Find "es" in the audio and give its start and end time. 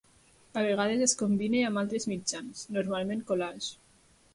1.07-1.13